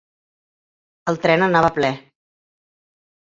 [1.13, 1.91] El tren anava ple.